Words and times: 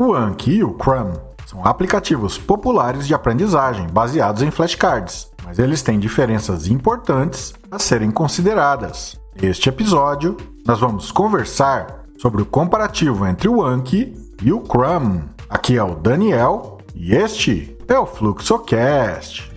O 0.00 0.14
Anki 0.14 0.52
e 0.52 0.62
o 0.62 0.74
Crum 0.74 1.10
são 1.44 1.64
aplicativos 1.64 2.38
populares 2.38 3.04
de 3.04 3.14
aprendizagem 3.14 3.88
baseados 3.88 4.42
em 4.42 4.50
flashcards, 4.52 5.28
mas 5.44 5.58
eles 5.58 5.82
têm 5.82 5.98
diferenças 5.98 6.68
importantes 6.68 7.52
a 7.68 7.80
serem 7.80 8.08
consideradas. 8.12 9.18
Neste 9.42 9.68
episódio, 9.68 10.36
nós 10.64 10.78
vamos 10.78 11.10
conversar 11.10 12.04
sobre 12.16 12.40
o 12.40 12.46
comparativo 12.46 13.26
entre 13.26 13.48
o 13.48 13.60
Anki 13.60 14.14
e 14.40 14.52
o 14.52 14.60
Crum. 14.60 15.22
Aqui 15.50 15.76
é 15.76 15.82
o 15.82 15.96
Daniel 15.96 16.78
e 16.94 17.16
este 17.16 17.76
é 17.88 17.98
o 17.98 18.06
FluxoCast. 18.06 19.50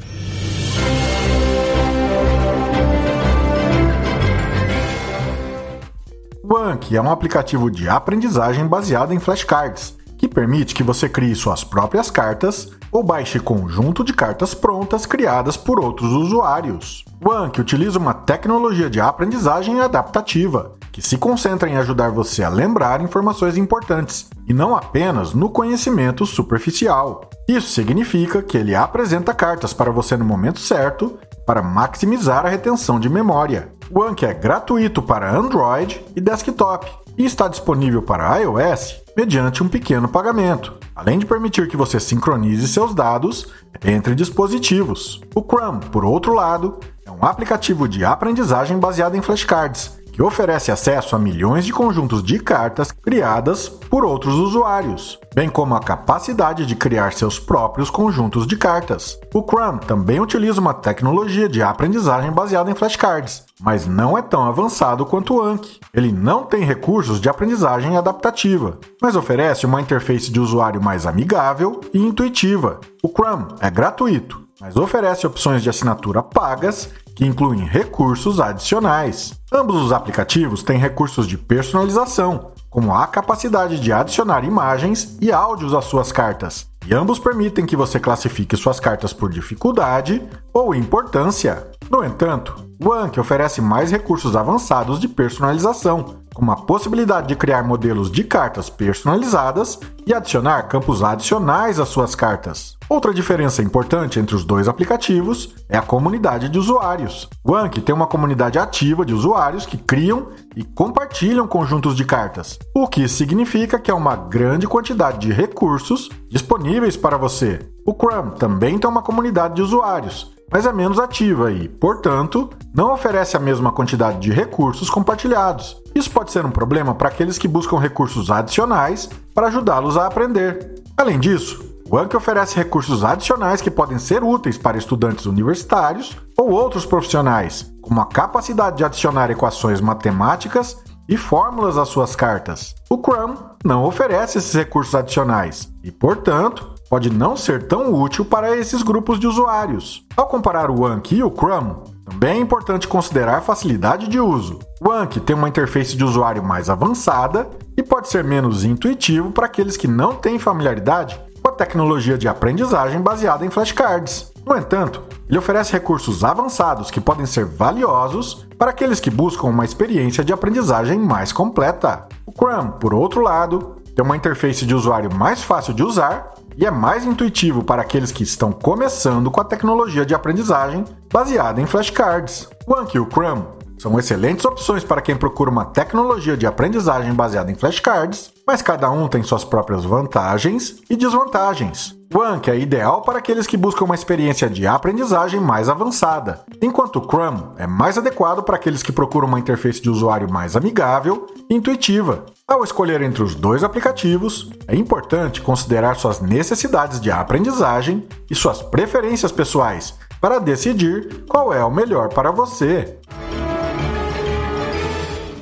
O 6.44 6.58
Anki 6.58 6.98
é 6.98 7.02
um 7.02 7.12
aplicativo 7.12 7.70
de 7.70 7.88
aprendizagem 7.88 8.66
baseado 8.66 9.14
em 9.14 9.20
flashcards 9.20 10.01
que 10.22 10.28
permite 10.28 10.76
que 10.76 10.84
você 10.84 11.10
crie 11.10 11.34
suas 11.34 11.64
próprias 11.64 12.12
cartas 12.12 12.70
ou 12.92 13.02
baixe 13.02 13.40
conjunto 13.40 14.04
de 14.04 14.14
cartas 14.14 14.54
prontas 14.54 15.04
criadas 15.04 15.58
por 15.58 15.80
outros 15.80 16.12
usuários. 16.12 17.04
O 17.26 17.32
Anki 17.32 17.60
utiliza 17.60 17.98
uma 17.98 18.14
tecnologia 18.14 18.88
de 18.88 19.02
aprendizagem 19.02 19.82
adaptativa, 19.82 20.76
que 20.92 21.02
se 21.02 21.18
concentra 21.18 21.68
em 21.68 21.76
ajudar 21.78 22.12
você 22.12 22.44
a 22.44 22.50
lembrar 22.50 23.02
informações 23.02 23.58
importantes 23.58 24.30
e 24.48 24.54
não 24.54 24.76
apenas 24.76 25.34
no 25.34 25.50
conhecimento 25.50 26.24
superficial. 26.24 27.28
Isso 27.48 27.72
significa 27.72 28.44
que 28.44 28.60
ele 28.60 28.76
apresenta 28.76 29.34
cartas 29.34 29.74
para 29.74 29.90
você 29.90 30.16
no 30.16 30.24
momento 30.24 30.60
certo 30.60 31.18
para 31.48 31.64
maximizar 31.64 32.46
a 32.46 32.50
retenção 32.50 33.00
de 33.00 33.10
memória. 33.10 33.74
O 33.94 34.02
Anki 34.02 34.26
é 34.26 34.34
gratuito 34.34 35.02
para 35.02 35.30
Android 35.30 36.02
e 36.16 36.22
desktop 36.22 36.90
e 37.18 37.26
está 37.26 37.50
disponível 37.50 38.02
para 38.02 38.38
iOS 38.38 39.02
mediante 39.18 39.62
um 39.62 39.68
pequeno 39.68 40.08
pagamento, 40.08 40.74
além 40.96 41.20
de 41.20 41.26
permitir 41.26 41.68
que 41.68 41.76
você 41.76 42.00
sincronize 42.00 42.66
seus 42.70 42.96
dados 42.96 43.48
entre 43.84 44.16
dispositivos. 44.16 45.20
O 45.36 45.42
Chrome, 45.42 45.82
por 45.92 46.06
outro 46.06 46.34
lado, 46.34 46.80
é 47.06 47.12
um 47.12 47.26
aplicativo 47.26 47.86
de 47.86 48.06
aprendizagem 48.06 48.80
baseado 48.80 49.16
em 49.16 49.22
flashcards 49.22 50.01
oferece 50.24 50.72
acesso 50.72 51.16
a 51.16 51.20
milhões 51.20 51.66
de 51.66 51.72
conjuntos 51.72 52.24
de 52.24 52.40
cartas 52.40 52.92
criadas 52.92 53.70
por 53.70 54.04
outros 54.06 54.36
usuários, 54.36 55.20
bem 55.34 55.50
como 55.50 55.76
a 55.76 55.80
capacidade 55.80 56.66
de 56.66 56.76
criar 56.76 57.14
seus 57.14 57.40
próprios 57.40 57.90
conjuntos 57.90 58.46
de 58.46 58.56
cartas. 58.56 59.20
O 59.34 59.42
Chrome 59.42 59.80
também 59.80 60.20
utiliza 60.20 60.60
uma 60.60 60.74
tecnologia 60.74 61.48
de 61.48 61.62
aprendizagem 61.62 62.32
baseada 62.32 62.70
em 62.70 62.76
flashcards, 62.76 63.44
mas 63.60 63.86
não 63.86 64.18
é 64.18 64.22
tão 64.22 64.44
avançado 64.44 65.06
quanto 65.06 65.36
o 65.36 65.42
Anki. 65.42 65.80
Ele 65.94 66.12
não 66.12 66.44
tem 66.44 66.64
recursos 66.64 67.20
de 67.20 67.30
aprendizagem 67.30 67.98
adaptativa, 67.98 68.78
mas 69.02 69.16
oferece 69.16 69.66
uma 69.66 69.82
interface 69.82 70.32
de 70.32 70.40
usuário 70.40 70.82
mais 70.82 71.06
amigável 71.06 71.82
e 71.94 72.00
intuitiva. 72.00 72.80
O 73.04 73.10
Chrome 73.10 73.48
é 73.60 73.70
gratuito, 73.70 74.41
mas 74.62 74.78
oferece 74.78 75.26
opções 75.26 75.64
de 75.64 75.70
assinatura 75.72 76.22
pagas 76.22 76.92
que 77.16 77.26
incluem 77.26 77.66
recursos 77.66 78.40
adicionais. 78.40 79.34
Ambos 79.52 79.76
os 79.82 79.92
aplicativos 79.92 80.62
têm 80.62 80.78
recursos 80.78 81.28
de 81.28 81.36
personalização, 81.36 82.52
como 82.70 82.94
a 82.94 83.08
capacidade 83.08 83.80
de 83.80 83.92
adicionar 83.92 84.46
imagens 84.46 85.18
e 85.20 85.32
áudios 85.32 85.74
às 85.74 85.86
suas 85.86 86.12
cartas, 86.12 86.68
e 86.86 86.94
ambos 86.94 87.18
permitem 87.18 87.66
que 87.66 87.76
você 87.76 88.00
classifique 88.00 88.56
suas 88.56 88.80
cartas 88.80 89.12
por 89.12 89.32
dificuldade 89.32 90.22
ou 90.54 90.76
importância. 90.76 91.68
No 91.92 92.06
entanto, 92.06 92.56
o 92.82 92.94
Anki 92.94 93.20
oferece 93.20 93.60
mais 93.60 93.92
recursos 93.92 94.34
avançados 94.34 94.98
de 94.98 95.10
personalização, 95.10 96.22
como 96.34 96.50
a 96.50 96.56
possibilidade 96.56 97.28
de 97.28 97.36
criar 97.36 97.64
modelos 97.64 98.10
de 98.10 98.24
cartas 98.24 98.70
personalizadas 98.70 99.78
e 100.08 100.14
adicionar 100.14 100.70
campos 100.70 101.04
adicionais 101.04 101.82
às 101.82 101.90
suas 101.90 102.16
cartas. 102.16 102.78
Outra 102.88 103.14
diferença 103.14 103.62
importante 103.62 104.22
entre 104.22 104.34
os 104.34 104.46
dois 104.46 104.70
aplicativos 104.70 105.54
é 105.68 105.78
a 105.78 105.82
comunidade 105.82 106.48
de 106.48 106.58
usuários. 106.58 107.28
O 107.44 107.54
Anki 107.54 107.82
tem 107.82 107.94
uma 107.94 108.08
comunidade 108.08 108.58
ativa 108.58 109.06
de 109.06 109.14
usuários 109.14 109.66
que 109.66 109.78
criam 109.78 110.30
e 110.56 110.64
compartilham 110.64 111.46
conjuntos 111.46 111.94
de 111.94 112.06
cartas, 112.06 112.58
o 112.74 112.88
que 112.88 113.06
significa 113.10 113.78
que 113.78 113.92
há 113.92 113.96
uma 113.96 114.16
grande 114.16 114.66
quantidade 114.66 115.20
de 115.20 115.34
recursos 115.34 116.10
disponíveis 116.30 116.96
para 116.96 117.18
você. 117.18 117.60
O 117.86 117.94
Chrome 117.94 118.32
também 118.40 118.78
tem 118.78 118.90
uma 118.90 119.02
comunidade 119.02 119.56
de 119.56 119.62
usuários, 119.62 120.32
mas 120.52 120.66
é 120.66 120.74
menos 120.74 121.00
ativa 121.00 121.52
e, 121.52 121.70
portanto, 121.70 122.50
não 122.74 122.94
oferece 122.94 123.38
a 123.38 123.40
mesma 123.40 123.72
quantidade 123.72 124.20
de 124.20 124.32
recursos 124.32 124.90
compartilhados. 124.90 125.78
Isso 125.96 126.12
pode 126.12 126.32
ser 126.32 126.46
um 126.46 126.52
problema 126.52 126.94
para 126.94 127.10
aqueles 127.10 127.38
que 127.38 127.48
buscam 127.48 127.78
recursos 127.78 128.30
adicionais 128.30 129.10
para 129.34 129.48
ajudá-los 129.48 129.98
a 129.98 130.06
aprender. 130.06 130.84
Além 130.98 131.20
disso, 131.20 131.72
o 131.90 131.98
Anki 131.98 132.16
oferece 132.16 132.56
recursos 132.56 133.04
adicionais 133.04 133.62
que 133.62 133.72
podem 133.72 134.00
ser 134.00 134.24
úteis 134.24 134.58
para 134.58 134.78
estudantes 134.78 135.26
universitários 135.26 136.18
ou 136.38 136.50
outros 136.50 136.86
profissionais, 136.86 137.70
como 137.82 138.00
a 138.00 138.06
capacidade 138.06 138.78
de 138.78 138.86
adicionar 138.86 139.30
equações 139.30 139.82
matemáticas 139.82 140.78
e 141.10 141.18
fórmulas 141.18 141.78
às 141.78 141.90
suas 141.90 142.16
cartas. 142.16 142.74
O 142.90 142.98
Chrome 142.98 143.38
não 143.66 143.84
oferece 143.84 144.38
esses 144.38 144.54
recursos 144.54 144.96
adicionais 144.96 145.70
e, 145.84 145.92
portanto, 145.92 146.74
pode 146.92 147.10
não 147.10 147.38
ser 147.38 147.68
tão 147.68 147.94
útil 147.94 148.26
para 148.26 148.54
esses 148.58 148.84
grupos 148.84 149.18
de 149.18 149.26
usuários. 149.26 150.06
Ao 150.18 150.28
comparar 150.28 150.70
o 150.70 150.86
Anki 150.86 151.16
e 151.16 151.24
o 151.24 151.32
Chrome, 151.32 151.78
também 152.04 152.32
é 152.32 152.42
importante 152.42 152.86
considerar 152.86 153.38
a 153.38 153.42
facilidade 153.42 154.10
de 154.10 154.20
uso. 154.20 154.60
O 154.82 154.92
Anki 154.92 155.22
tem 155.22 155.34
uma 155.34 155.48
interface 155.48 155.96
de 155.96 156.04
usuário 156.04 156.44
mais 156.44 156.70
avançada 156.70 157.50
e 157.78 157.82
pode 157.82 158.10
ser 158.10 158.26
menos 158.26 158.66
intuitivo 158.66 159.32
para 159.32 159.46
aqueles 159.46 159.78
que 159.78 159.88
não 159.88 160.16
têm 160.16 160.38
familiaridade 160.38 161.18
com 161.42 161.48
a 161.48 161.54
tecnologia 161.54 162.18
de 162.18 162.28
aprendizagem 162.28 163.00
baseada 163.00 163.46
em 163.46 163.50
flashcards. 163.50 164.30
No 164.46 164.58
entanto, 164.58 165.02
ele 165.30 165.38
oferece 165.40 165.72
recursos 165.72 166.26
avançados 166.26 166.92
que 166.92 167.00
podem 167.00 167.26
ser 167.26 167.46
valiosos 167.46 168.46
para 168.58 168.72
aqueles 168.72 169.00
que 169.00 169.10
buscam 169.10 169.48
uma 169.48 169.64
experiência 169.64 170.26
de 170.26 170.34
aprendizagem 170.34 171.00
mais 171.00 171.32
completa. 171.32 172.06
O 172.26 172.34
Chrome, 172.34 172.74
por 172.82 172.94
outro 172.94 173.22
lado, 173.22 173.78
tem 173.96 174.04
uma 174.04 174.18
interface 174.18 174.66
de 174.66 174.76
usuário 174.76 175.14
mais 175.14 175.42
fácil 175.42 175.74
de 175.74 175.84
usar 175.84 176.34
e 176.58 176.66
é 176.66 176.72
mais 176.72 177.06
intuitivo 177.06 177.64
para 177.64 177.82
aqueles 177.82 178.12
que 178.12 178.24
estão 178.24 178.52
começando 178.52 179.32
com 179.32 179.42
a 179.42 179.46
tecnologia 179.46 180.06
de 180.06 180.14
aprendizagem 180.14 180.86
baseada 181.12 181.62
em 181.62 181.66
flashcards. 181.66 182.50
O 182.68 182.76
Anki 182.76 182.98
e 182.98 183.00
o 183.00 183.10
Chrome 183.10 183.61
são 183.82 183.98
excelentes 183.98 184.46
opções 184.46 184.84
para 184.84 185.02
quem 185.02 185.16
procura 185.16 185.50
uma 185.50 185.66
tecnologia 185.66 186.38
de 186.38 186.46
aprendizagem 186.46 187.12
baseada 187.16 187.52
em 187.52 187.56
flashcards, 187.56 188.32
mas 188.46 188.62
cada 188.62 188.92
um 188.92 189.08
tem 189.08 189.24
suas 189.24 189.44
próprias 189.44 189.84
vantagens 189.84 190.76
e 190.88 190.96
desvantagens. 190.96 191.98
O 192.14 192.22
Anki 192.22 192.52
é 192.52 192.60
ideal 192.60 193.02
para 193.02 193.18
aqueles 193.18 193.48
que 193.48 193.58
buscam 193.58 193.86
uma 193.86 193.96
experiência 193.96 194.48
de 194.48 194.68
aprendizagem 194.68 195.40
mais 195.40 195.68
avançada, 195.68 196.42
enquanto 196.62 196.98
o 196.98 197.08
Chrome 197.08 197.42
é 197.58 197.66
mais 197.66 197.98
adequado 197.98 198.44
para 198.44 198.56
aqueles 198.56 198.84
que 198.84 198.92
procuram 198.92 199.28
uma 199.28 199.40
interface 199.40 199.82
de 199.82 199.90
usuário 199.90 200.32
mais 200.32 200.56
amigável 200.56 201.26
e 201.50 201.56
intuitiva. 201.56 202.26
Ao 202.48 202.64
escolher 202.64 203.02
entre 203.02 203.24
os 203.24 203.34
dois 203.34 203.64
aplicativos, 203.64 204.52
é 204.68 204.76
importante 204.76 205.42
considerar 205.42 205.96
suas 205.96 206.22
necessidades 206.22 207.02
de 207.02 207.10
aprendizagem 207.10 208.08
e 208.30 208.36
suas 208.36 208.62
preferências 208.62 209.32
pessoais 209.32 209.96
para 210.22 210.38
decidir 210.38 211.26
qual 211.28 211.52
é 211.52 211.66
o 211.66 211.72
melhor 211.72 212.10
para 212.10 212.32
você. 212.32 213.00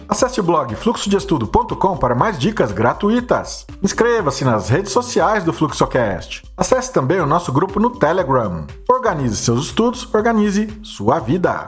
Acesse 0.10 0.40
o 0.40 0.44
blog 0.44 0.76
fluxodeestudo.com 0.76 1.96
para 1.96 2.16
mais 2.16 2.40
dicas 2.40 2.72
gratuitas. 2.72 3.68
Inscreva-se 3.84 4.44
nas 4.44 4.68
redes 4.68 4.92
sociais 4.92 5.44
do 5.44 5.54
FluxoCast. 5.54 6.44
Acesse 6.58 6.92
também 6.92 7.20
o 7.20 7.28
nosso 7.28 7.52
grupo 7.52 7.80
no 7.80 7.92
Telegram. 7.92 8.66
Organize 8.90 9.38
seus 9.38 9.68
estudos, 9.68 10.12
organize 10.12 10.68
sua 10.82 11.20
vida. 11.20 11.68